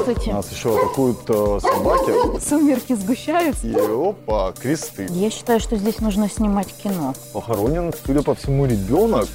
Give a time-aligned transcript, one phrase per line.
[0.00, 0.32] Здравствуйте.
[0.32, 2.40] Нас еще атакуют э, собаки.
[2.40, 3.66] Сумерки сгущаются.
[3.66, 5.06] И опа, кресты.
[5.10, 7.12] Я считаю, что здесь нужно снимать кино.
[7.34, 9.28] Похоронен, судя по всему, ребенок.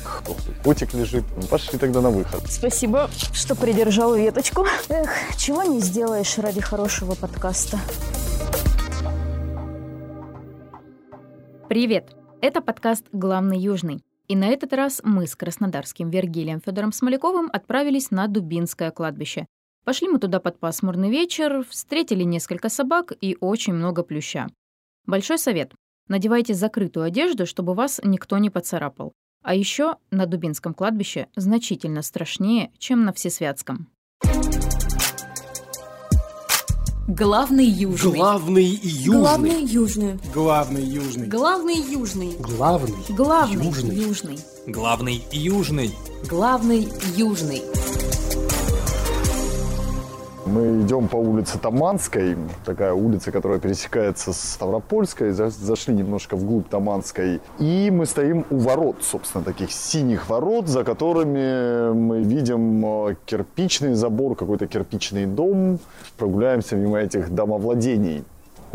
[0.64, 1.24] Котик лежит.
[1.36, 2.42] Ну, пошли тогда на выход.
[2.50, 4.66] Спасибо, что придержал веточку.
[4.90, 7.80] Эх, чего не сделаешь ради хорошего подкаста.
[11.70, 12.16] Привет!
[12.42, 14.04] Это подкаст «Главный Южный».
[14.28, 19.46] И на этот раз мы с краснодарским Вергилием Федором Смоляковым отправились на Дубинское кладбище.
[19.86, 24.48] Пошли мы туда под пасмурный вечер, встретили несколько собак и очень много плюща.
[25.06, 25.74] Большой совет.
[26.08, 29.14] Надевайте закрытую одежду, чтобы вас никто не поцарапал.
[29.44, 33.88] А еще на Дубинском кладбище значительно страшнее, чем на Всесвятском.
[37.08, 38.18] Главный южный.
[38.18, 39.10] Главный южный.
[39.14, 40.18] Главный южный.
[40.34, 41.28] Главный южный.
[41.28, 42.36] Главный южный.
[42.40, 42.96] Главный.
[43.10, 43.96] Главный Южный.
[43.96, 44.40] южный.
[44.66, 45.92] Главный южный.
[46.28, 47.62] Главный южный.
[50.46, 56.70] Мы идем по улице Таманской, такая улица, которая пересекается с Ставропольской, За- зашли немножко вглубь
[56.70, 63.16] Таманской, и мы стоим у ворот, собственно, таких синих ворот, за которыми мы видим э,
[63.26, 65.80] кирпичный забор, какой-то кирпичный дом,
[66.18, 68.24] прогуляемся мимо этих домовладений.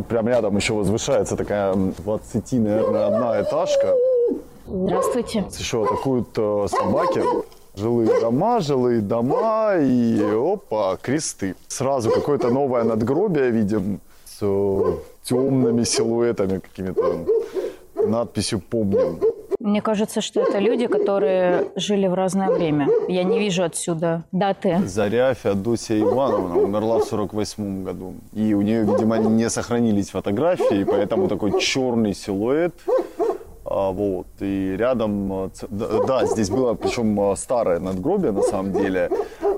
[0.08, 3.94] Прям рядом еще возвышается такая м, 20, наверное, одна этажка.
[4.66, 5.44] Здравствуйте.
[5.56, 7.22] Еще атакуют э, собаки.
[7.76, 11.54] Жилые дома, жилые дома и опа, кресты.
[11.68, 14.40] Сразу какое-то новое надгробие видим с
[15.22, 17.26] темными силуэтами какими-то.
[17.94, 19.20] Надписью «Помним».
[19.60, 22.88] Мне кажется, что это люди, которые жили в разное время.
[23.08, 24.78] Я не вижу отсюда даты.
[24.86, 28.14] Заря Феодосия Ивановна умерла в 48 году.
[28.32, 32.72] И у нее, видимо, не сохранились фотографии, поэтому такой черный силуэт.
[33.64, 34.26] А, вот.
[34.40, 35.50] И рядом, э,
[36.06, 39.10] да, здесь было, причем э, старое надгробие на самом деле,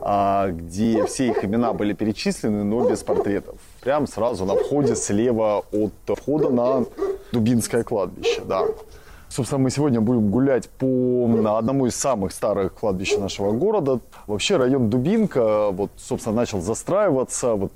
[0.03, 3.57] а, где все их имена были перечислены, но без портретов.
[3.81, 6.85] Прям сразу на входе слева от входа на
[7.33, 8.65] Дубинское кладбище, да.
[9.29, 14.01] Собственно, мы сегодня будем гулять по одному из самых старых кладбищ нашего города.
[14.27, 17.73] Вообще район Дубинка, вот, собственно, начал застраиваться вот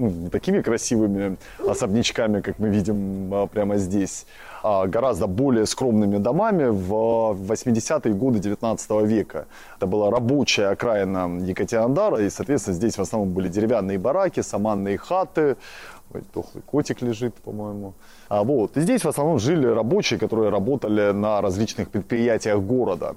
[0.00, 4.26] ну, не такими красивыми особнячками, как мы видим а, прямо здесь,
[4.62, 9.46] а гораздо более скромными домами в 80-е годы 19 века.
[9.76, 15.56] Это была рабочая окраина Екатеринодара, и, соответственно, здесь в основном были деревянные бараки, саманные хаты,
[16.12, 17.92] Ой, дохлый котик лежит, по-моему.
[18.28, 18.76] А, вот.
[18.76, 23.14] И здесь в основном жили рабочие, которые работали на различных предприятиях города.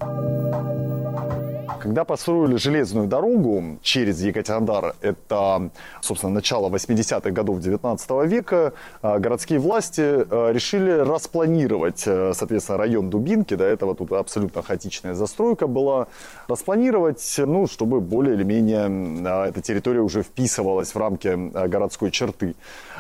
[1.84, 5.70] Когда построили железную дорогу через Екатеринодар, это,
[6.02, 8.72] собственно, начало 80-х годов 19 века,
[9.02, 15.14] а, городские власти а, решили распланировать, э, соответственно, район Дубинки, до этого тут абсолютно хаотичная
[15.14, 16.08] застройка была,
[16.48, 22.56] распланировать, ну, чтобы более или менее эта территория уже вписывалась в рамки городской черты.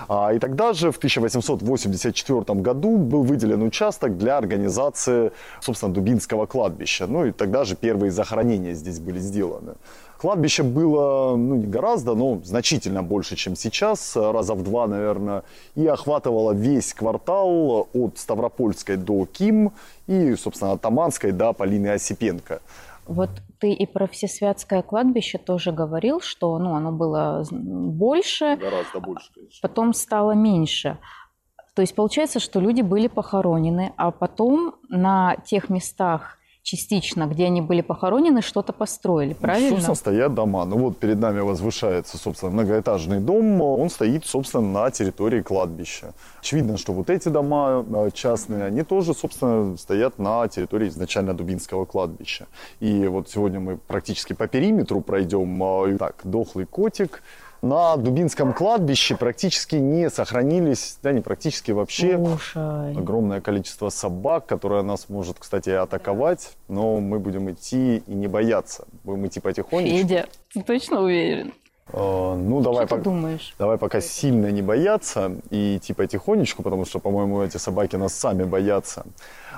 [0.09, 7.07] А, И тогда же в 1884 году был выделен участок для организации, собственно, Дубинского кладбища.
[7.07, 9.75] Ну и тогда же первые захоронения здесь были сделаны.
[10.17, 15.43] Кладбище было, ну, не гораздо, но значительно больше, чем сейчас, раза в два, наверное,
[15.75, 19.73] и охватывало весь квартал от Ставропольской до Ким
[20.07, 22.61] и, собственно, от Таманской до Полины Осипенко.
[23.05, 23.29] Вот
[23.59, 29.59] ты и про Всесвятское кладбище тоже говорил, что ну, оно было больше, Гораздо больше, конечно.
[29.61, 30.97] потом стало меньше.
[31.75, 37.61] То есть получается, что люди были похоронены, а потом на тех местах частично, где они
[37.61, 39.69] были похоронены, что-то построили, правильно?
[39.71, 40.65] Собственно, стоят дома.
[40.65, 43.61] Ну вот перед нами возвышается, собственно, многоэтажный дом.
[43.61, 46.13] Он стоит, собственно, на территории кладбища.
[46.39, 51.85] Очевидно, что вот эти дома э, частные, они тоже, собственно, стоят на территории изначально Дубинского
[51.85, 52.47] кладбища.
[52.79, 55.61] И вот сегодня мы практически по периметру пройдем.
[55.63, 57.21] э, Так, дохлый котик.
[57.63, 62.91] На Дубинском кладбище практически не сохранились, да не практически вообще, Слушай.
[62.91, 68.85] огромное количество собак, которое нас может, кстати, атаковать, но мы будем идти и не бояться.
[69.05, 69.97] Будем идти потихонечку.
[69.97, 71.53] Федя, ты точно уверен?
[71.93, 73.55] Э, ну, давай, пок- думаешь?
[73.57, 78.43] давай пока сильно не бояться и идти потихонечку, потому что, по-моему, эти собаки нас сами
[78.43, 79.05] боятся.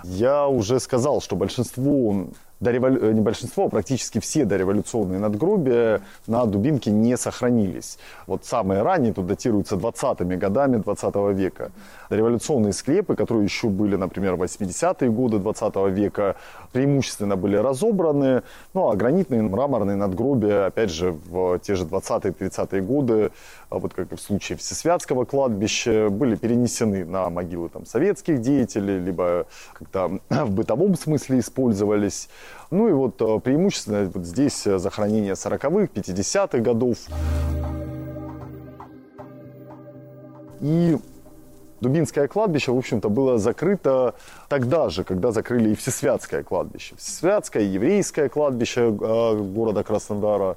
[0.04, 2.28] Я уже сказал, что большинство,
[2.60, 7.98] дореволю- э, не большинство, а практически все дореволюционные надгробия на Дубинке не сохранились.
[8.28, 11.72] Вот самые ранние тут датируются 20-ми годами 20 века.
[12.10, 16.36] Дореволюционные склепы, которые еще были, например, в 80-е годы 20 века,
[16.72, 18.44] преимущественно были разобраны,
[18.74, 23.32] ну а гранитные, мраморные надгробия, опять же, в те же 20-30-е годы,
[23.70, 29.00] а вот как и в случае Всесвятского кладбища, были перенесены на могилы там, советских деятелей,
[29.00, 32.30] либо как-то в бытовом смысле использовались.
[32.72, 36.98] Ну и вот э, преимущественно вот здесь захоронение 40-х, 50-х годов.
[40.62, 40.98] И
[41.82, 44.16] Дубинское кладбище, в общем-то, было закрыто
[44.48, 46.96] тогда же, когда закрыли и Всесвятское кладбище.
[46.98, 50.56] Всесвятское, еврейское кладбище э, города Краснодара.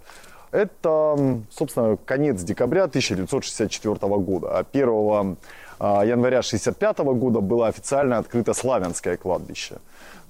[0.50, 4.58] Это, собственно, конец декабря 1964 года.
[4.58, 5.36] А 1
[5.80, 9.76] а, января 1965 года было официально открыто Славянское кладбище.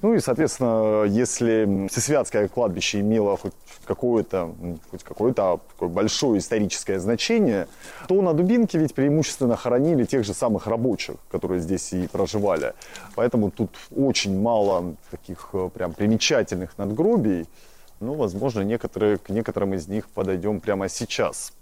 [0.00, 3.52] Ну и, соответственно, если Всесвятское кладбище имело хоть
[3.84, 4.54] какое-то,
[4.90, 7.66] хоть какое-то такое большое историческое значение,
[8.06, 12.74] то на Дубинке ведь преимущественно хоронили тех же самых рабочих, которые здесь и проживали.
[13.16, 17.46] Поэтому тут очень мало таких э, прям примечательных надгробий.
[17.98, 21.52] Ну, возможно, некоторые, к некоторым из них подойдем прямо сейчас.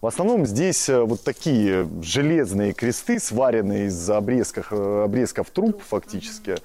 [0.00, 6.56] В основном здесь э, вот такие железные кресты, сваренные из обрезков, э, обрезков труб фактически.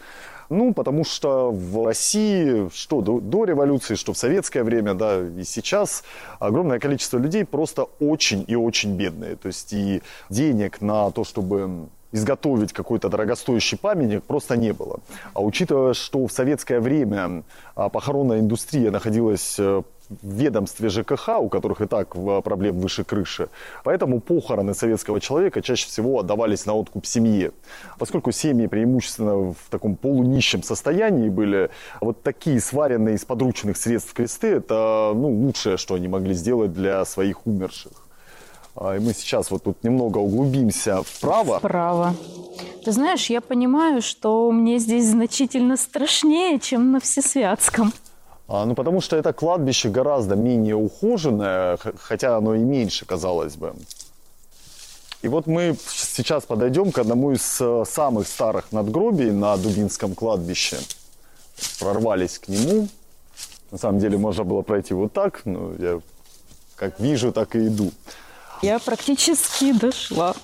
[0.50, 5.44] Ну, потому что в России, что до, до революции, что в советское время, да, и
[5.44, 6.04] сейчас,
[6.40, 9.36] огромное количество людей просто очень и очень бедные.
[9.36, 15.00] То есть и денег на то, чтобы изготовить какой-то дорогостоящий памятник просто не было.
[15.34, 17.44] А учитывая, что в советское время
[17.76, 19.82] а, похоронная индустрия находилась э,
[20.22, 23.50] ведомстве ЖКХ, у которых и так проблем выше крыши.
[23.84, 27.52] Поэтому похороны советского человека чаще всего отдавались на откуп семье.
[27.98, 31.70] Поскольку семьи преимущественно в таком полунищем состоянии были,
[32.02, 37.06] вот такие сваренные из подручных средств кресты, это ну, лучшее, что они могли сделать для
[37.06, 37.92] своих умерших.
[38.76, 41.60] А, и мы сейчас вот тут немного углубимся вправо.
[41.60, 42.16] Вправо.
[42.84, 47.94] Ты знаешь, я понимаю, что мне здесь значительно страшнее, чем на Всесвятском.
[48.48, 53.74] А, ну, потому что это кладбище гораздо менее ухоженное, хотя оно и меньше, казалось бы.
[55.24, 60.78] И вот мы сейчас подойдем к одному из э, самых старых надгробий на Дубинском кладбище.
[61.80, 62.88] Прорвались к нему.
[63.72, 66.00] На самом деле можно было пройти вот так, но я
[66.76, 67.92] как вижу, так и иду.
[68.62, 70.36] Я практически дошла.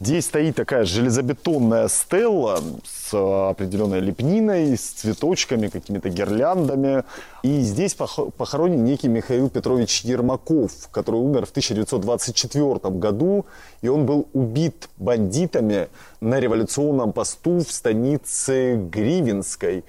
[0.00, 3.12] Здесь стоит такая железобетонная стелла с
[3.50, 7.02] определенной лепниной, с цветочками, какими-то гирляндами.
[7.42, 13.46] И здесь похоронен некий Михаил Петрович Ермаков, который умер в 1924 году.
[13.82, 15.88] И он был убит бандитами
[16.20, 19.84] на революционном посту в станице Гривенской.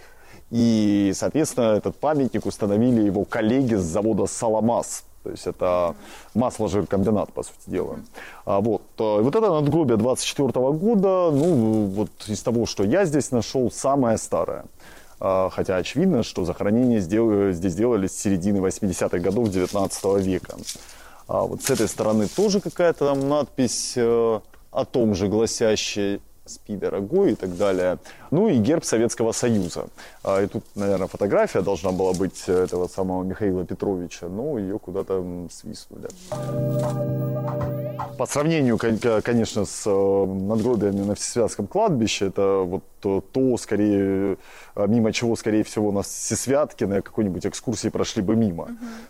[0.50, 5.03] И, соответственно, этот памятник установили его коллеги с завода «Саламас».
[5.24, 5.95] То есть это
[6.33, 8.00] масло-жиркомбинат, по сути дела.
[8.45, 13.31] А вот, э, вот это надгробие 24 года, ну, вот из того, что я здесь
[13.31, 14.66] нашел, самое старое.
[15.19, 20.56] А, хотя очевидно, что захоронения здесь делались с середины 80-х годов 19 века.
[21.27, 24.39] А вот с этой стороны тоже какая-то там надпись э,
[24.71, 27.98] о том же гласящая спи, дорогой и так далее.
[28.31, 29.88] Ну и герб Советского Союза.
[30.24, 35.24] А, и тут, наверное, фотография должна была быть этого самого Михаила Петровича, но ее куда-то
[35.51, 36.10] свистнули.
[38.18, 44.38] По сравнению, конечно, с э, надгробиями на Всесвятском кладбище, это вот то, скорее,
[44.75, 48.69] э, мимо чего, скорее всего, на Всесвятке на какой-нибудь экскурсии прошли бы мимо.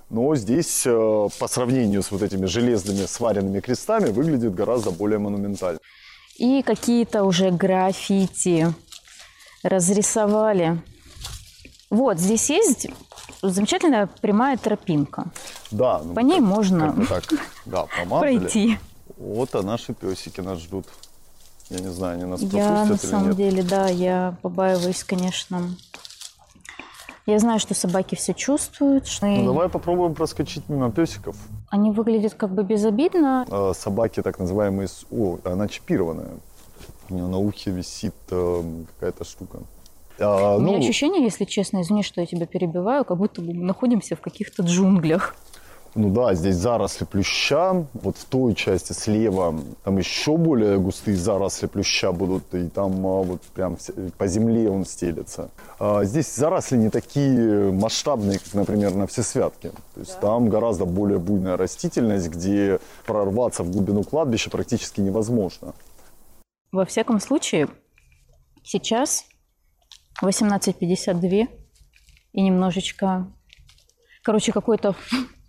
[0.09, 5.79] Но здесь, э, по сравнению с вот этими железными сваренными крестами, выглядит гораздо более монументально
[6.39, 8.73] и какие-то уже граффити
[9.61, 10.81] разрисовали.
[11.89, 12.87] Вот, здесь есть
[13.41, 15.25] замечательная прямая тропинка.
[15.71, 16.01] Да.
[16.03, 17.23] Ну, По ней можно так,
[17.65, 18.79] да, пройти.
[19.17, 20.85] Вот, а наши песики нас ждут.
[21.69, 23.37] Я не знаю, они нас пропустят Я на или самом нет.
[23.37, 25.75] деле, да, я побаиваюсь, конечно.
[27.29, 29.05] Я знаю, что собаки все чувствуют.
[29.05, 31.35] Что ну, давай попробуем проскочить мимо песиков.
[31.69, 33.45] Они выглядят как бы безобидно.
[33.49, 34.87] А, собаки так называемые...
[35.11, 36.31] О, она чипированная.
[37.07, 38.63] У нее на ухе висит э,
[38.95, 39.59] какая-то штука.
[40.19, 40.69] А, У ну...
[40.69, 44.63] меня ощущение, если честно, извини, что я тебя перебиваю, как будто мы находимся в каких-то
[44.63, 45.35] джунглях.
[45.95, 47.85] Ну да, здесь заросли плюща.
[47.93, 52.53] Вот в той части слева там еще более густые заросли плюща будут.
[52.53, 53.77] И там а, вот прям
[54.17, 55.49] по земле он стелется.
[55.79, 59.69] А здесь заросли не такие масштабные, как, например, на Всесвятке.
[59.69, 60.27] То есть да.
[60.27, 65.73] там гораздо более буйная растительность, где прорваться в глубину кладбища практически невозможно.
[66.71, 67.67] Во всяком случае,
[68.63, 69.25] сейчас
[70.21, 71.47] 18.52
[72.33, 73.27] и немножечко...
[74.21, 74.95] Короче, какой-то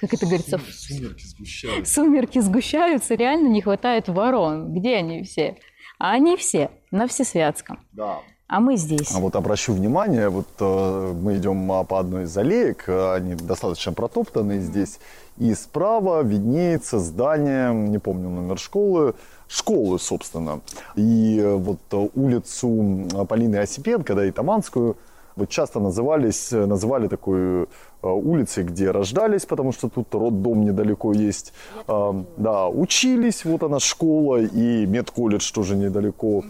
[0.00, 1.94] как это говорится, сумерки сгущаются.
[1.94, 4.72] Сумерки сгущаются, реально не хватает ворон.
[4.72, 5.58] Где они все?
[5.98, 7.78] А они все на Всесвятском.
[7.92, 8.20] Да.
[8.48, 9.14] А мы здесь.
[9.14, 13.36] А вот обращу внимание, вот э, мы идем а, по одной из аллеек, э, они
[13.36, 14.98] достаточно протоптанные здесь,
[15.36, 19.14] и справа виднеется здание, не помню номер школы,
[19.46, 20.62] школы, собственно.
[20.96, 24.96] И э, вот э, улицу Полины Осипенко, да, и Таманскую,
[25.36, 27.66] Вот часто назывались, э, называли такой э,
[28.02, 31.52] улицей, где рождались, потому что тут роддом недалеко есть.
[31.86, 36.44] А, да, учились, вот она школа и медколледж тоже недалеко.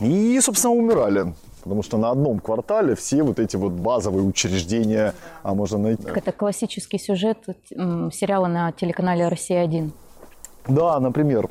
[0.00, 1.34] И, собственно, умирали.
[1.62, 6.04] Потому что на одном квартале все вот эти вот базовые учреждения а можно найти.
[6.14, 7.38] Это классический сюжет
[7.68, 9.90] сериала на телеканале «Россия-1».
[10.68, 11.50] Да, например.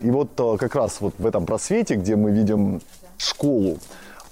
[0.00, 2.80] И вот э, как раз вот в этом просвете, где мы видим
[3.18, 3.78] школу,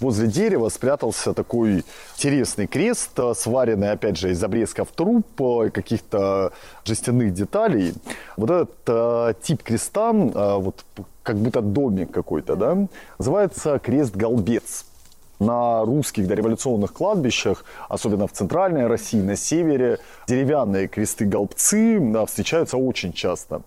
[0.00, 1.84] возле дерева спрятался такой
[2.16, 6.52] интересный крест, э, сваренный, опять же, из обрезков труб, э, каких-то
[6.84, 7.92] жестяных деталей.
[8.36, 10.84] Вот этот э, тип креста, э, вот
[11.22, 14.86] как будто домик какой-то, да, называется крест-голбец.
[15.40, 23.12] На русских дореволюционных кладбищах, особенно в центральной России, на севере, деревянные кресты-голбцы да, встречаются очень
[23.12, 23.62] часто.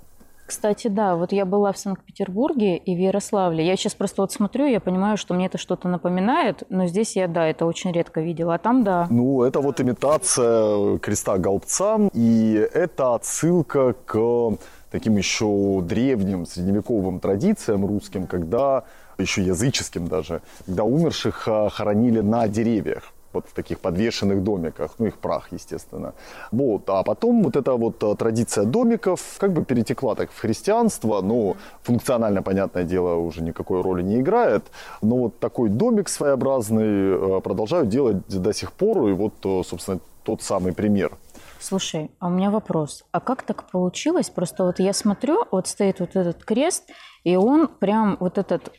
[0.52, 3.66] Кстати, да, вот я была в Санкт-Петербурге и в Ярославле.
[3.66, 7.30] Я сейчас просто вот смотрю, я понимаю, что мне это что-то напоминает, но здесь я,
[7.30, 9.08] да, это очень редко видела, а там, да.
[9.10, 14.58] Ну, это вот имитация креста голбца, и это отсылка к
[14.92, 18.84] таким еще древним средневековым традициям русским, когда
[19.18, 25.08] еще языческим даже, когда умерших а, хоронили на деревьях вот в таких подвешенных домиках, ну
[25.08, 26.14] их прах, естественно.
[26.52, 26.90] Вот.
[26.90, 31.58] А потом вот эта вот а, традиция домиков как бы перетекла так в христианство, но
[31.84, 34.64] функционально, понятное дело, уже никакой роли не играет.
[35.02, 39.34] Но вот такой домик своеобразный а, продолжают делать до сих пор, и вот,
[39.66, 41.18] собственно, тот самый пример.
[41.60, 43.04] Слушай, а у меня вопрос.
[43.12, 44.32] А как так получилось?
[44.32, 46.90] Просто вот я смотрю, вот стоит вот этот крест,
[47.24, 48.72] и он прям вот этот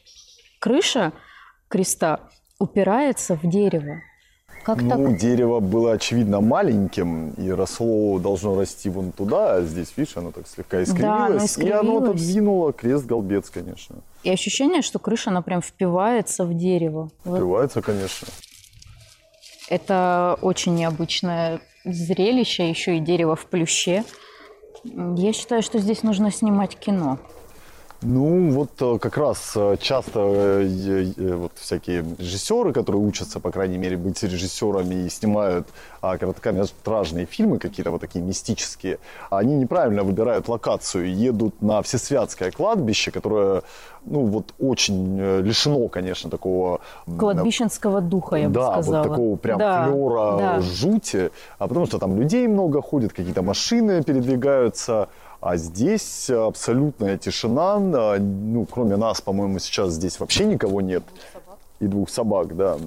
[0.59, 1.13] крыша
[1.69, 2.29] креста
[2.59, 4.01] упирается в дерево.
[4.65, 5.17] Как ну, так?
[5.17, 10.47] дерево было, очевидно, маленьким, и росло, должно расти вон туда, а здесь, видишь, оно так
[10.47, 13.97] слегка искривилось, да, и оно отодвинуло крест-голбец, конечно.
[14.23, 17.11] И ощущение, что крыша, она прям впивается в дерево.
[17.23, 17.87] Впивается, вот.
[17.87, 18.29] конечно.
[19.69, 24.05] Это очень необычное зрелище, еще и дерево в плюще.
[24.85, 27.19] Я считаю, что здесь нужно снимать кино.
[28.03, 33.79] Ну, вот э, как раз э, часто э, вот всякие режиссеры, которые учатся, по крайней
[33.79, 35.69] мере, быть режиссерами и снимают
[36.01, 38.99] а, короткометражные фильмы, какие-то вот такие мистические,
[39.31, 43.63] они неправильно выбирают локацию, едут на Всесвятское кладбище, которое,
[44.05, 46.81] ну, вот очень лишено, конечно, такого...
[47.19, 48.97] Кладбищенского духа, я бы да, сказала.
[48.97, 50.61] Да, вот такого прям да, флера, да.
[50.61, 55.09] жути, а потому что там людей много ходит, какие-то машины передвигаются,
[55.43, 57.79] а здесь абсолютная тишина.
[57.81, 61.03] Ну, кроме нас, по-моему, сейчас здесь вообще никого нет.
[61.81, 62.79] И двух собак, да.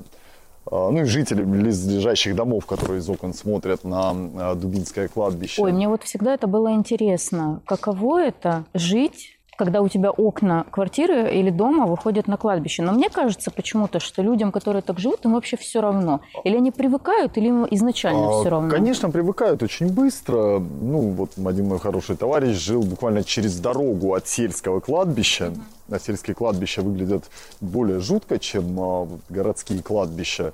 [0.72, 5.62] А, ну и жители близлежащих домов, которые из окон смотрят на а, Дубинское кладбище.
[5.62, 7.62] Ой, мне вот всегда это было интересно.
[7.66, 12.84] Каково это жить когда у тебя окна квартиры или дома выходят на кладбище.
[12.84, 16.22] Но мне кажется почему-то, что людям, которые так живут, им вообще все равно.
[16.44, 18.70] Или они привыкают, или им изначально а, все равно.
[18.70, 20.60] Конечно, привыкают очень быстро.
[20.60, 25.54] Ну, вот один мой хороший товарищ жил буквально через дорогу от сельского кладбища.
[25.90, 27.26] А сельские кладбища выглядят
[27.62, 30.54] более жутко, чем а, городские кладбища.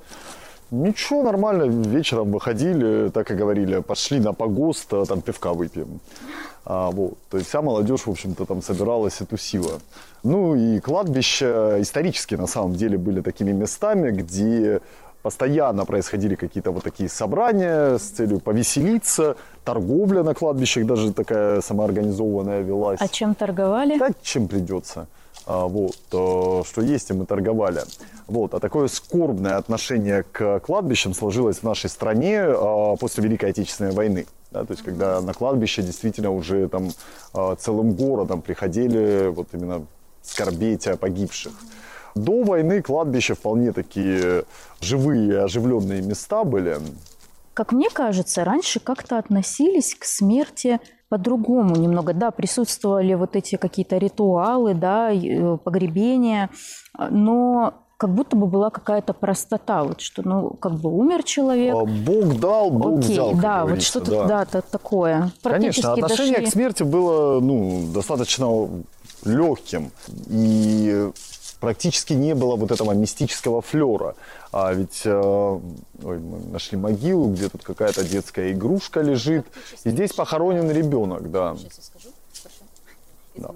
[0.72, 1.63] Ничего, нормально.
[1.63, 6.00] Вечером выходили, так и говорили, пошли на погост, а там пивка выпьем.
[6.65, 7.18] А, вот.
[7.30, 9.80] То есть вся молодежь, в общем-то, там собиралась и тусила.
[10.24, 14.82] Ну и кладбища исторически, на самом деле, были такими местами, где
[15.22, 22.62] постоянно происходили какие-то вот такие собрания с целью повеселиться, торговля на кладбищах даже такая самоорганизованная
[22.62, 23.00] велась.
[23.01, 23.98] А чем торговали?
[24.00, 25.08] Да, чем придется.
[25.46, 27.82] А, вот, что есть, и мы торговали.
[28.27, 33.91] Вот, а такое скорбное отношение к кладбищам сложилось в нашей стране а, после Великой Отечественной
[33.91, 34.25] войны.
[34.51, 36.89] Да, то есть, когда на кладбище действительно уже там
[37.34, 39.86] а, целым городом приходили вот именно
[40.22, 41.53] скорбеть о погибших.
[42.15, 44.43] До войны кладбища вполне такие
[44.81, 46.77] живые, оживленные места были.
[47.53, 52.13] Как мне кажется, раньше как-то относились к смерти по-другому немного.
[52.13, 56.50] Да, присутствовали вот эти какие-то ритуалы, да, э, погребения,
[57.10, 61.75] но как будто бы была какая-то простота, вот что, ну, как бы умер человек.
[61.75, 64.48] А, Бог дал, Бог Окей, взял, как да, вот что-то, да.
[64.51, 65.31] да, такое.
[65.43, 66.48] Конечно, отношение дошли...
[66.48, 68.67] к смерти было, ну, достаточно
[69.24, 69.91] легким.
[70.29, 71.12] И
[71.60, 74.15] практически не было вот этого мистического флера.
[74.51, 79.46] А ведь э, ой, мы нашли могилу, где тут какая-то детская игрушка лежит.
[79.84, 81.55] И здесь похоронен ребенок, да.
[83.36, 83.51] да.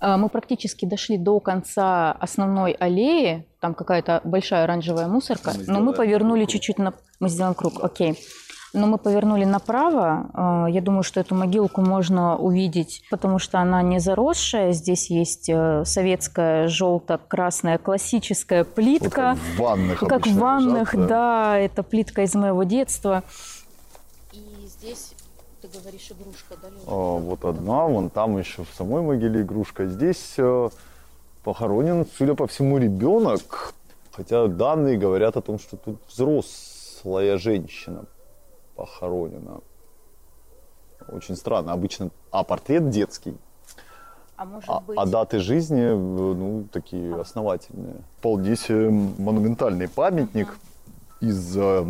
[0.00, 3.46] А, мы практически дошли до конца основной аллеи.
[3.60, 5.52] Там какая-то большая оранжевая мусорка.
[5.56, 6.94] Мы но мы повернули чуть-чуть на...
[7.20, 8.18] Мы сделаем круг, окей.
[8.72, 10.66] но мы повернули направо.
[10.68, 14.72] Э, я думаю, что эту могилку можно увидеть, потому что она не заросшая.
[14.72, 19.36] Здесь есть э, советская желто-красная классическая плитка.
[19.36, 21.58] Вот как в ванных Как в ванных, лежат, да.
[21.58, 23.22] Это плитка из моего детства.
[24.32, 25.09] И здесь,
[25.78, 26.68] говоришь, игрушка, да?
[26.86, 29.86] А, вот одна, вон там еще в самой могиле игрушка.
[29.86, 30.68] Здесь э,
[31.42, 33.74] похоронен, судя по всему, ребенок.
[34.12, 38.04] Хотя данные говорят о том, что тут взрослая женщина
[38.74, 39.60] похоронена.
[41.08, 41.72] Очень странно.
[41.72, 42.10] Обычно...
[42.30, 43.36] А портрет детский.
[44.36, 44.98] А может А, быть...
[44.98, 47.96] а даты жизни, э, ну, такие основательные.
[48.22, 50.56] Пол здесь монументальный памятник
[51.20, 51.84] из э,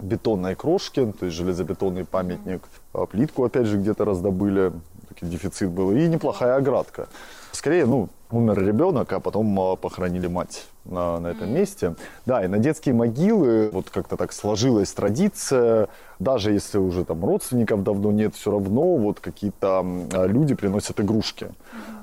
[0.00, 2.62] бетонной крошки, то есть железобетонный памятник.
[2.92, 4.72] А плитку, опять же, где-то раздобыли.
[5.20, 5.90] Дефицит был.
[5.92, 7.08] И неплохая оградка.
[7.50, 11.94] Скорее, ну, умер ребенок, а потом а, похоронили мать на, на этом месте.
[12.26, 15.88] Да, и на детские могилы вот как-то так сложилась традиция,
[16.18, 21.48] даже если уже там родственников давно нет, все равно вот какие-то а, люди приносят игрушки.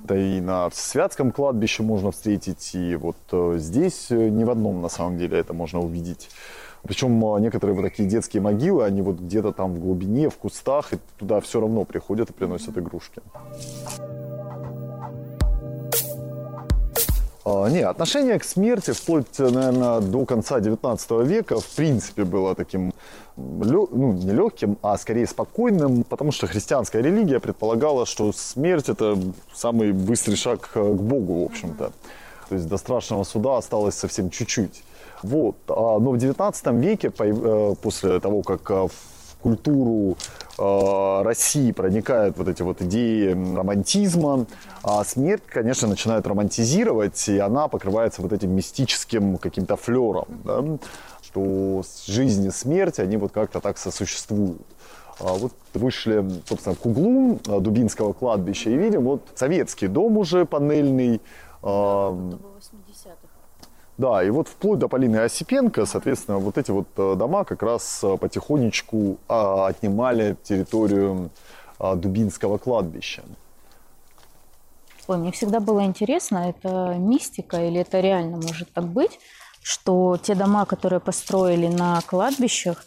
[0.04, 4.82] Да и на Святском кладбище можно встретить, и вот э, здесь э, ни в одном
[4.84, 6.30] на самом деле это можно увидеть.
[6.88, 10.94] Причем а, некоторые вот такие детские могилы, они вот где-то там в глубине, в кустах,
[10.94, 13.22] и туда все равно приходят и приносят игрушки.
[17.44, 22.94] А, Не, отношение к смерти вплоть, наверное, до конца 19 века в принципе было таким,
[23.36, 29.18] ну, не легким, а скорее спокойным, потому что христианская религия предполагала, что смерть это
[29.54, 31.92] самый быстрый шаг к Богу, в общем-то.
[32.50, 34.84] То есть до страшного суда осталось совсем чуть-чуть.
[35.26, 35.56] Вот.
[35.68, 40.18] А, Но в 19 веке, э, после того, как э, в культуру
[40.58, 44.46] э, России проникают вот эти вот идеи романтизма,
[44.84, 50.64] а смерть, конечно, начинает романтизировать, и она покрывается вот этим мистическим каким-то флером, да,
[51.24, 54.62] что жизнь и смерть, они вот как-то так сосуществуют.
[55.20, 61.22] А Вот вышли, собственно, к углу Дубинского кладбища и видим вот советский дом уже панельный,
[63.98, 68.02] да, и вот вплоть до Полины Осипенко, соответственно, вот эти вот э, дома как раз
[68.04, 71.30] э, потихонечку а, отнимали территорию
[71.80, 73.24] а, Дубинского кладбища.
[75.08, 79.20] Ой, мне всегда было интересно, это мистика или это реально может так быть,
[79.62, 82.84] что те дома, которые построили на кладбищах,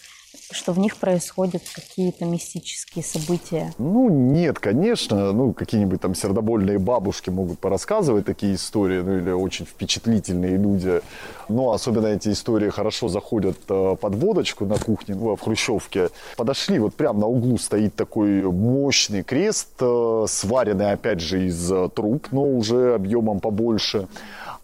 [0.50, 3.72] что в них происходят какие-то мистические события.
[3.78, 9.66] Ну, нет, конечно, ну, какие-нибудь там сердобольные бабушки могут порассказывать такие истории, ну, или очень
[9.66, 11.00] впечатлительные люди.
[11.48, 16.08] Но особенно эти истории хорошо заходят э, под водочку на кухне, ну, в Хрущевке.
[16.36, 21.88] Подошли, вот прямо на углу стоит такой мощный крест, э, сваренный, опять же, из э,
[21.94, 24.08] труб, но уже объемом побольше.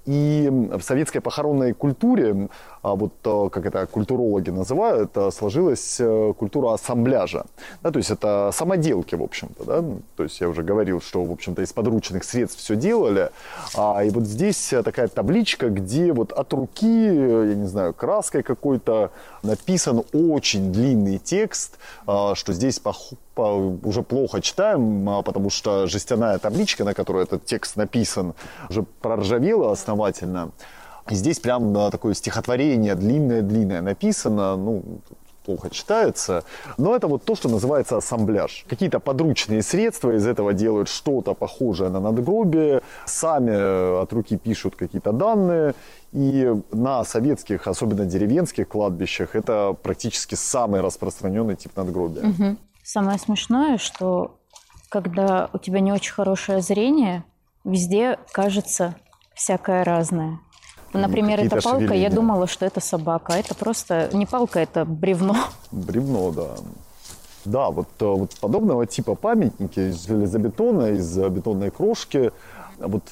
[0.07, 2.49] И в советской похоронной культуре,
[2.93, 7.47] вот э, как это культурологи называют, э, сложилась э, культура ассамбляжа.
[7.83, 9.65] Да, то есть это самоделки, в общем-то.
[9.65, 9.85] Да?
[10.17, 13.31] То есть я уже говорил, что, в общем-то, из подручных средств все делали.
[13.75, 19.11] А, и вот здесь такая табличка, где вот от руки, я не знаю, краской какой-то
[19.43, 25.87] написан очень длинный текст, а, что здесь пох- по- уже плохо читаем, а, потому что
[25.87, 28.35] жестяная табличка, на которой этот текст написан,
[28.69, 30.51] уже проржавела основательно.
[31.11, 35.01] Здесь прям такое стихотворение длинное-длинное написано, ну,
[35.45, 36.45] плохо читается,
[36.79, 38.65] но это вот то, что называется ассамбляж.
[38.69, 44.77] Какие-то подручные средства из этого делают что-то похожее на надгробие, сами э, от руки пишут
[44.77, 45.75] какие-то данные,
[46.13, 52.57] и на советских, особенно деревенских кладбищах, это практически самый распространенный тип надгробия.
[52.83, 54.39] Самое смешное, что
[54.89, 57.25] когда у тебя не очень хорошее зрение,
[57.65, 58.95] везде кажется
[59.35, 60.39] всякое разное.
[60.95, 62.11] Например, эта палка, я шевеления.
[62.11, 63.35] думала, что это собака.
[63.35, 65.37] а Это просто не палка, это бревно.
[65.71, 66.49] Бревно, да.
[67.45, 72.33] Да, вот, э, вот подобного типа памятники из железобетона, из бетонной крошки,
[72.79, 73.03] вот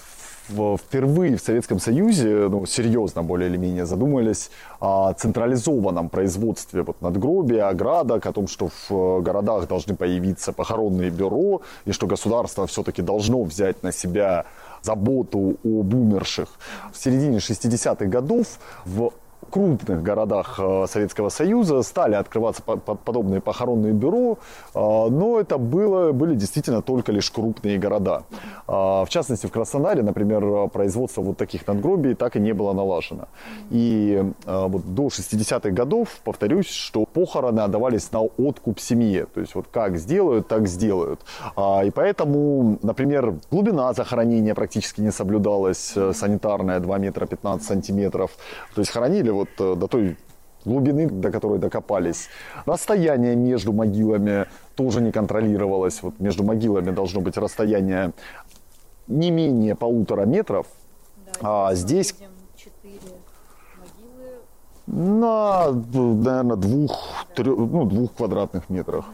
[0.79, 7.69] впервые в Советском Союзе, ну, серьезно более или менее задумались о централизованном производстве вот, надгробия,
[7.69, 13.03] оградок, о том, что в э, городах должны появиться похоронные бюро, и что государство все-таки
[13.03, 14.45] должно взять на себя
[14.83, 16.49] заботу об умерших.
[16.93, 19.13] В середине 60-х годов в
[19.51, 24.39] крупных городах э, Советского Союза стали открываться по- по- подобные похоронные бюро,
[24.75, 28.23] э, но это было, были действительно только лишь крупные города.
[28.67, 32.73] А, В частности, в Краснодаре, например, э, производство вот таких надгробий так и не было
[32.73, 33.29] налажено.
[33.71, 39.27] И э, вот до 60-х годов, повторюсь, что похороны отдавались на откуп семье.
[39.35, 41.21] То есть вот как сделают, так сделают.
[41.57, 48.31] А, И поэтому, например, глубина захоронения практически не соблюдалась, э, санитарная 2 метра 15 сантиметров.
[48.75, 50.17] То есть хоронили вот э, до той
[50.65, 52.29] глубины, до которой докопались.
[52.67, 56.03] Расстояние между могилами тоже не контролировалось.
[56.03, 58.13] Вот между могилами должно быть расстояние
[59.09, 60.67] не менее полутора метров.
[61.41, 62.15] а здесь
[64.87, 69.07] на, наверное, двух, трех, ну, двух квадратных метрах.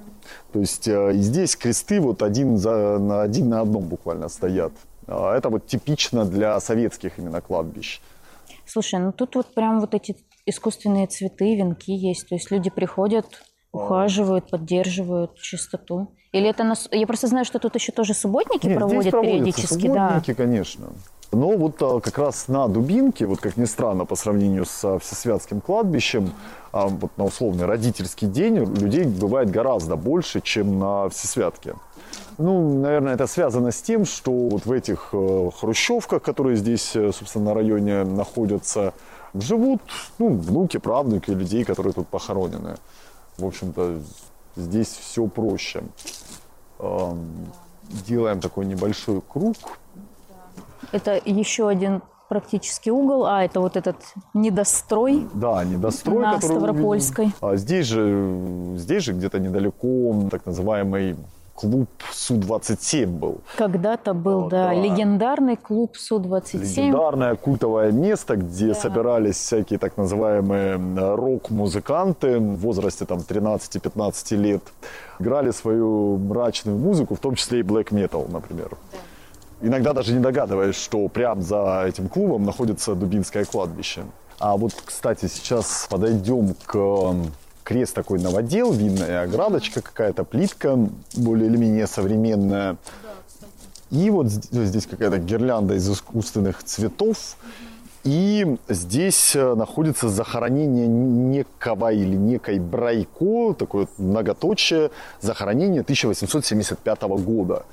[0.52, 4.72] То есть э, здесь кресты вот один, за, на, один на одном буквально стоят.
[5.06, 8.00] А Это вот типично для советских именно кладбищ.
[8.68, 12.28] Слушай, ну тут вот прям вот эти искусственные цветы, венки есть.
[12.28, 13.26] То есть люди приходят,
[13.72, 16.14] ухаживают, поддерживают чистоту.
[16.32, 16.88] Или это нас...
[16.92, 20.08] Я просто знаю, что тут еще тоже субботники Нет, проводят здесь проводятся периодически, да.
[20.08, 20.88] субботники, конечно.
[21.30, 25.60] Но вот а, как раз на Дубинке, вот как ни странно, по сравнению с Всесвятским
[25.60, 26.32] кладбищем,
[26.72, 31.74] а, вот на условный родительский день людей бывает гораздо больше, чем на Всесвятке.
[32.38, 37.10] Ну, наверное, это связано с тем, что вот в этих э, хрущевках, которые здесь, э,
[37.12, 38.94] собственно, на районе находятся,
[39.34, 39.82] живут
[40.18, 42.76] ну, внуки, правнуки людей, которые тут похоронены.
[43.36, 44.00] В общем-то,
[44.56, 45.82] здесь все проще.
[48.06, 49.56] Делаем такой небольшой круг.
[50.92, 53.96] Это еще один практически угол, а это вот этот
[54.34, 55.26] недострой.
[55.34, 56.56] Да, недострой, На который.
[56.56, 57.32] Ставропольской.
[57.40, 61.16] А здесь же, здесь же где-то недалеко так называемый
[61.58, 63.40] клуб Су-27 был.
[63.56, 64.74] Когда-то был, О, да, да.
[64.74, 66.60] легендарный клуб Су-27.
[66.60, 70.78] Легендарное культовое место, где собирались всякие так называемые
[71.16, 74.62] рок-музыканты в возрасте там 13-15 лет.
[75.18, 78.76] Играли свою мрачную музыку, в том числе и black metal, например.
[79.60, 84.02] Иногда даже не догадываясь, что прямо за этим клубом находится Дубинское кладбище.
[84.38, 87.14] А вот, кстати, сейчас подойдем к
[87.64, 90.78] крест такой новодел, видная оградочка какая-то, плитка
[91.16, 92.76] более или менее современная.
[93.90, 97.36] И вот з- здесь какая-то гирлянда из искусственных цветов.
[98.04, 104.90] И здесь э, находится захоронение некого или некой Брайко, такое многоточие,
[105.20, 107.64] захоронение 1875 года.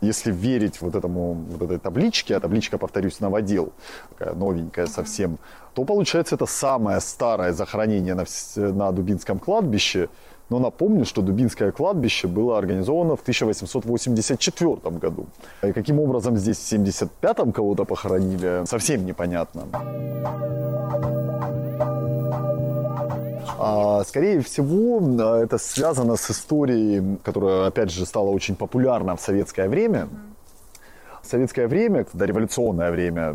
[0.00, 3.72] Если верить вот, этому, вот этой табличке, а табличка, повторюсь, новодел,
[4.16, 5.38] такая новенькая совсем,
[5.74, 8.24] то получается это самое старое захоронение на,
[8.56, 10.08] на Дубинском кладбище.
[10.48, 15.26] Но напомню, что Дубинское кладбище было организовано в 1884 году.
[15.62, 20.59] И каким образом здесь в 75-м кого-то похоронили, совсем непонятно.
[23.62, 29.20] А, Скорее всего, а, это связано с историей, которая, опять же, стала очень популярна в
[29.20, 30.08] советское время.
[31.30, 33.34] Советское время, в дореволюционное время,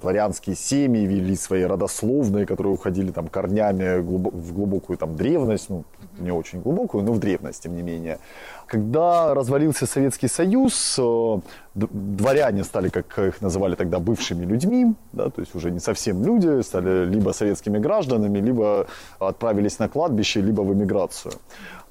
[0.00, 5.84] дворянские семьи вели свои родословные, которые уходили там корнями в глубокую там древность, ну,
[6.18, 8.18] не очень глубокую, но в древность, тем не менее.
[8.66, 11.40] Когда развалился Советский Союз, э,
[11.74, 16.62] дворяне стали, как их называли тогда, бывшими людьми, да, то есть уже не совсем люди,
[16.62, 18.86] стали либо советскими гражданами, либо
[19.18, 21.32] отправились на кладбище, либо в эмиграцию.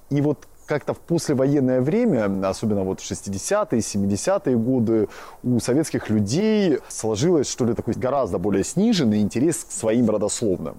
[0.09, 5.07] И вот как-то в послевоенное время, особенно вот в 60-е, 70-е годы,
[5.43, 10.77] у советских людей сложилось, что ли, такой гораздо более сниженный интерес к своим родословным.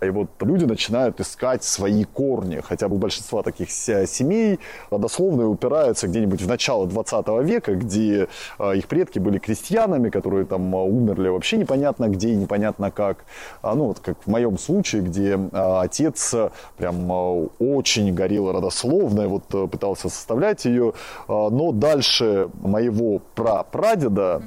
[0.00, 4.58] И вот люди начинают искать свои корни, хотя бы у большинства таких се- семей
[4.90, 10.74] родословные упираются где-нибудь в начало 20 века, где а, их предки были крестьянами, которые там
[10.74, 13.24] а, умерли вообще непонятно где и непонятно как.
[13.62, 16.34] А, ну, вот как в моем случае, где а, отец
[16.76, 17.10] прям
[17.58, 20.92] очень горел родословной, вот а, пытался составлять ее,
[21.28, 24.42] а, но дальше моего прапрадеда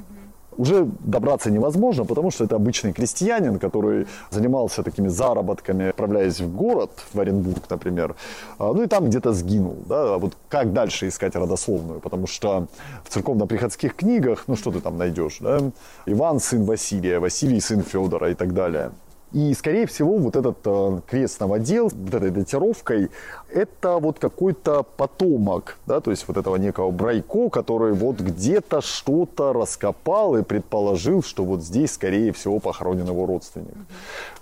[0.56, 6.90] уже добраться невозможно, потому что это обычный крестьянин, который занимался такими заработками, отправляясь в город,
[7.14, 8.14] в Оренбург, например,
[8.58, 9.76] а, ну и там где-то сгинул.
[9.86, 10.14] Да?
[10.14, 12.00] А вот как дальше искать родословную?
[12.00, 12.66] Потому что
[13.04, 15.38] в церковно-приходских книгах, ну что ты там найдешь?
[15.40, 15.60] Да?
[16.06, 18.90] Иван сын Василия, Василий сын Федора и так далее.
[19.32, 23.10] И, скорее всего, вот этот э, крест новодел, вот этой датировкой,
[23.52, 29.52] это вот какой-то потомок, да, то есть вот этого некого Брайко, который вот где-то что-то
[29.52, 33.74] раскопал и предположил, что вот здесь, скорее всего, похоронен его родственник,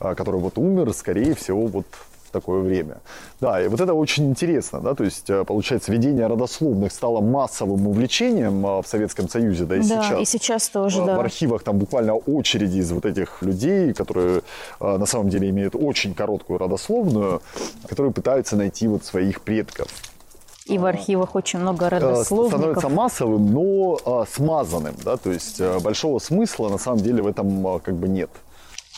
[0.01, 1.87] а, который вот умер, скорее всего, вот
[2.29, 2.99] в такое время.
[3.41, 7.87] Да, и вот это очень интересно, да, то есть, э, получается, ведение родословных стало массовым
[7.89, 10.21] увлечением а, в Советском Союзе, да и да, сейчас.
[10.21, 11.17] и сейчас тоже, А, да.
[11.17, 14.43] В архивах там буквально очереди из вот этих людей, которые
[14.81, 17.43] на самом деле имеют очень короткую родословную,
[17.89, 19.89] которые пытаются найти вот своих предков.
[20.67, 22.59] И в архивах очень много Э, родословников.
[22.59, 27.81] Становится массовым, но смазанным, да, то есть э, большого смысла на самом деле в этом
[27.81, 28.31] как бы нет.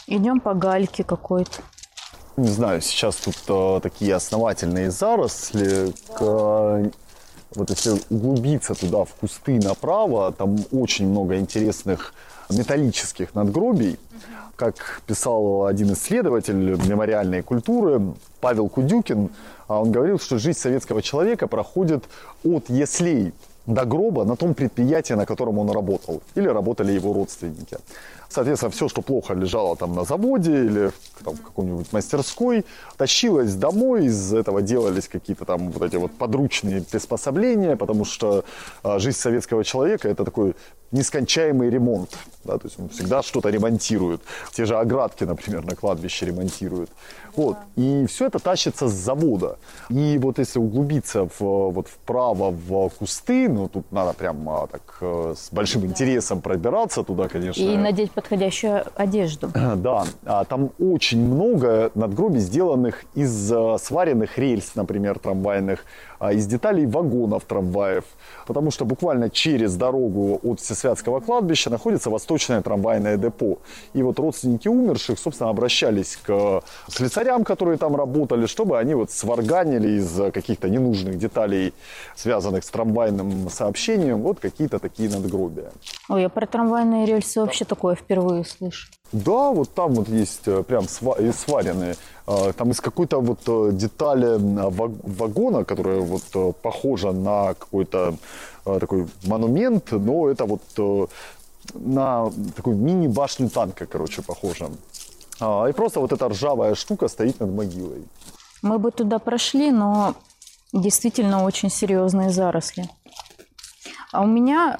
[0.09, 1.63] Идем по гальке какой-то.
[2.37, 5.93] Не знаю, сейчас тут э, такие основательные заросли.
[6.15, 6.91] к, э,
[7.55, 12.15] вот если углубиться туда в кусты направо, там очень много интересных
[12.49, 13.99] металлических надгробий.
[14.57, 18.01] Как писал один исследователь мемориальной культуры
[18.41, 19.31] Павел Кудюкин,
[19.69, 22.05] а он говорил, что жизнь советского человека проходит
[22.45, 23.33] от яслей
[23.67, 27.79] до гроба на том предприятии, на котором он работал, или работали его родственники.
[28.31, 30.93] Соответственно, все, что плохо лежало там на заводе или
[31.25, 32.65] там, в какой-нибудь мастерской,
[32.97, 38.45] тащилось домой, из этого делались какие-то там вот эти вот подручные приспособления, потому что
[38.85, 40.55] а, жизнь советского человека это такой
[40.93, 42.11] нескончаемый ремонт.
[42.45, 44.23] Да, то есть он всегда что-то ремонтирует.
[44.53, 46.91] Те же оградки, например, на кладбище ремонтируют.
[47.37, 47.57] Вот.
[47.77, 49.59] И все это тащится с завода.
[49.91, 54.81] И вот если углубиться в, вот вправо в кусты, ну тут надо прям а, так
[55.01, 57.63] э, с большим интересом пробираться туда, конечно.
[57.63, 59.51] И надеть подходящую одежду.
[59.81, 65.85] Да, а там очень много надгробий, сделанных из э, сваренных рельс, например, трамвайных,
[66.33, 68.05] из деталей вагонов трамваев.
[68.47, 73.59] Потому что буквально через дорогу от Всесвятского кладбища находится восточное трамвайное депо.
[73.95, 79.99] И вот родственники умерших, собственно, обращались к слесарям, которые там работали, чтобы они вот сварганили
[79.99, 81.73] из каких-то ненужных деталей,
[82.15, 85.71] связанных с трамвайным сообщением, вот какие-то такие надгробия.
[86.09, 88.89] Ой, я про трамвайные рельсы вообще такое впервые слышу.
[89.13, 91.97] Да, вот там вот есть э, прям сваренные.
[92.27, 94.37] А, Там из какой-то вот э, детали
[95.19, 98.15] вагона, которая вот э, похожа на какой-то
[98.65, 100.63] такой монумент, но это вот
[101.75, 104.69] на такую мини-башню танка, короче, похоже.
[105.41, 108.05] А, И просто вот эта ржавая штука стоит над могилой.
[108.63, 110.15] Мы бы туда прошли, но
[110.73, 112.89] действительно очень серьезные заросли.
[114.13, 114.79] А у меня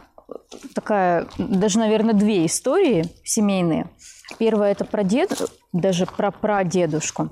[0.75, 3.89] такая, даже, наверное, две истории семейные.
[4.39, 7.31] Первая– это про дед, даже про прадедушку.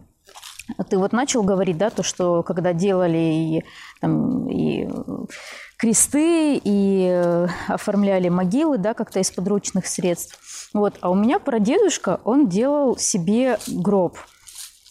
[0.91, 3.65] Ты вот начал говорить, да, то, что когда делали и,
[4.01, 4.87] там, и
[5.79, 10.71] кресты, и э, оформляли могилы, да, как-то из подручных средств.
[10.75, 10.97] Вот.
[11.01, 14.19] А у меня прадедушка, он делал себе гроб.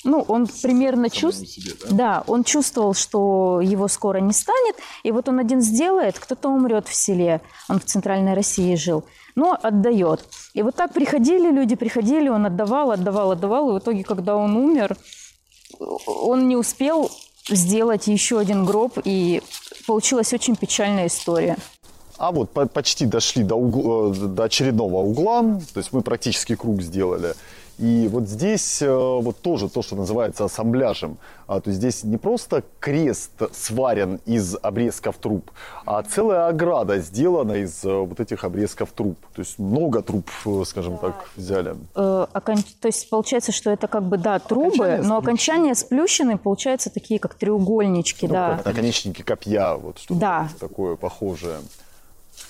[0.04, 1.96] Ну, он примерно чувствовал...
[1.96, 2.24] да?
[2.28, 4.76] он чувствовал, что его скоро не станет.
[5.04, 7.42] И вот он один сделает, кто-то умрет в селе.
[7.68, 9.06] Он в центральной России жил.
[9.38, 10.26] Но отдает.
[10.56, 13.70] И вот так приходили люди, приходили, он отдавал, отдавал, отдавал.
[13.70, 14.98] И в итоге, когда он умер,
[15.80, 17.12] он не успел
[17.48, 18.98] сделать еще один гроб.
[19.06, 19.44] И
[19.86, 21.56] получилась очень печальная история.
[22.18, 26.56] А вот по- почти дошли до, угла- э, до очередного угла, то есть мы практически
[26.56, 27.36] круг сделали.
[27.80, 31.18] И вот здесь э, вот тоже то, что называется ассамбляжем.
[31.46, 35.52] А, то есть здесь не просто крест сварен из обрезков труб,
[35.86, 39.16] а целая ограда сделана из э, вот этих обрезков труб.
[39.36, 41.76] То есть много труб, э, скажем так, взяли.
[41.96, 46.38] Э, окон- То есть получается, что это как бы, да, трубы, Окончания но окончания сплющены,
[46.38, 48.56] получаются такие, как треугольнички, Ну, да.
[48.58, 50.50] как наконечники копья, вот что-то Да.
[50.60, 51.58] такое похожее.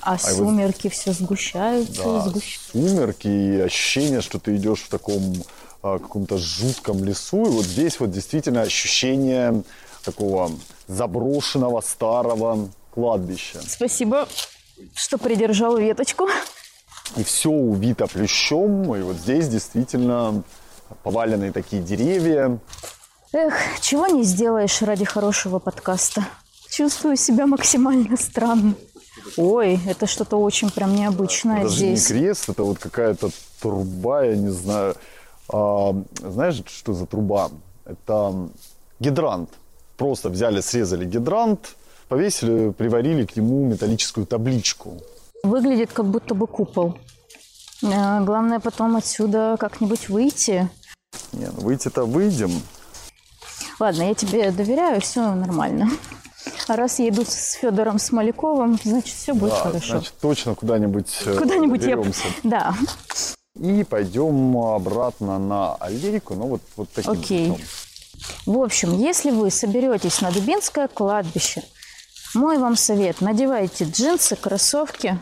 [0.02, 2.72] А вот- сумерки все сгущаются, Да, сгущаются.
[2.72, 5.22] сумерки и ощущение, что ты идешь в таком
[5.84, 7.46] а, каком-то жутком лесу.
[7.46, 9.64] И вот здесь вот действительно ощущение
[10.04, 10.52] такого
[10.88, 13.60] заброшенного старого кладбища.
[13.68, 14.28] Спасибо,
[14.96, 16.28] что придержал веточку.
[17.16, 18.96] И все увито плющом.
[18.96, 20.44] И вот здесь действительно
[21.04, 22.58] поваленные такие деревья.
[23.34, 26.26] Эх, чего не сделаешь ради хорошего подкаста.
[26.70, 28.74] Чувствую себя максимально странно.
[29.38, 32.10] Ой, это что-то очень прям необычное Это даже здесь.
[32.10, 33.30] не крест, это вот какая-то
[33.62, 34.96] труба, я не знаю.
[35.50, 37.50] А, знаешь, что за труба?
[37.86, 38.50] Это
[39.00, 39.50] гидрант.
[39.98, 41.76] Просто взяли, срезали гидрант,
[42.08, 45.02] повесили, приварили к нему металлическую табличку.
[45.44, 46.98] Выглядит как будто бы купол.
[47.84, 50.70] Э, Главное потом отсюда как-нибудь выйти.
[51.32, 52.52] Не, ну выйти-то выйдем.
[53.80, 55.90] Ладно, я тебе доверяю, все нормально.
[56.68, 59.88] А раз я иду с Федором Смоляковым, значит, все будет Да, хорошо.
[59.94, 61.98] значит, точно куда-нибудь э, Куда-нибудь я...
[62.44, 62.76] Да.
[63.60, 67.50] И пойдем обратно на аллейку, ну вот, вот таким Окей.
[67.52, 67.66] путем.
[68.46, 71.64] В общем, если вы соберетесь на Дубинское кладбище,
[72.34, 75.18] мой вам совет, надевайте джинсы, кроссовки.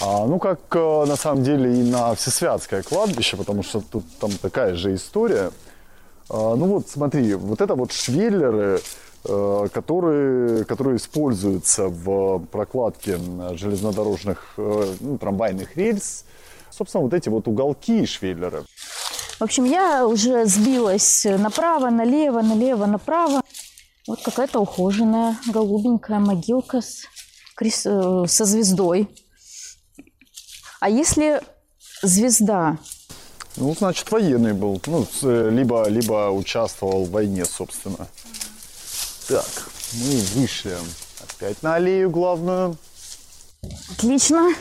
[0.00, 4.30] А, ну, как э, на самом деле и на Всесвятское кладбище, потому что тут там
[4.32, 5.50] такая же история.
[6.28, 8.80] А, ну вот, смотри, вот это вот швеллеры,
[9.22, 13.18] которые, которые используются в прокладке
[13.52, 16.24] железнодорожных э, ну, трамвайных рельс.
[16.70, 18.64] Собственно, вот эти вот уголки швеллеры.
[19.38, 23.42] В общем, я уже сбилась направо, налево, налево, направо.
[24.06, 27.04] Вот какая-то ухоженная голубенькая могилка с,
[27.60, 29.08] э, со звездой.
[30.80, 31.42] А если
[32.02, 32.78] звезда
[33.56, 34.80] Ну, значит, военный был.
[34.86, 38.08] Ну, э, либо, либо участвовал в войне, собственно.
[39.30, 39.44] Так,
[39.92, 40.76] мы вышли
[41.22, 42.76] опять на аллею главную.
[43.92, 44.52] Отлично.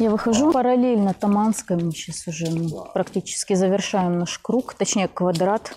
[0.00, 1.76] Я выхожу параллельно Таманской.
[1.76, 5.76] Мы сейчас уже ну, практически завершаем наш круг, точнее квадрат.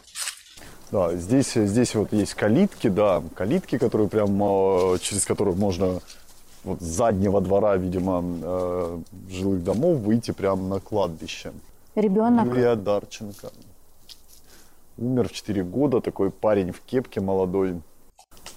[0.89, 5.99] Да, здесь, здесь вот есть калитки, да, калитки, которые прям, э, через которые можно
[6.63, 11.53] вот с заднего двора, видимо, э, жилых домов выйти прямо на кладбище.
[11.93, 12.47] Ребенок.
[12.47, 13.51] Юрия Дарченко.
[14.97, 17.79] Умер в 4 года, такой парень в кепке молодой.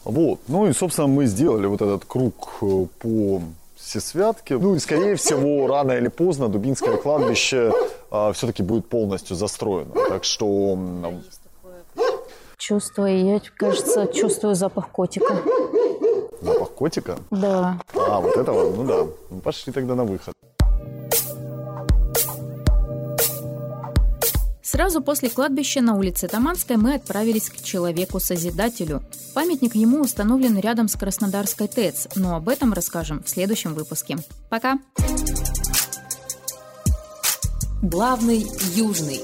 [0.05, 3.40] Вот, ну и, собственно, мы сделали вот этот круг э, по
[3.77, 4.57] Всесвятке.
[4.59, 7.73] Ну и, скорее всего, рано или поздно Дубинское кладбище
[8.11, 9.93] а, все-таки будет полностью застроено.
[10.09, 10.79] Так что
[12.57, 15.37] Чувствую, я, кажется, чувствую запах котика.
[16.40, 17.19] запах котика.
[17.31, 17.79] Да.
[17.95, 19.07] А, вот этого, ну да.
[19.31, 20.33] Ну, пошли тогда на выход.
[24.74, 29.04] Сразу после кладбища на улице Таманской мы отправились к Человеку-Созидателю.
[29.32, 34.16] Памятник ему установлен рядом с Краснодарской ТЭЦ, но об этом расскажем в следующем выпуске.
[34.50, 34.80] Пока!
[37.82, 39.20] Главный южный.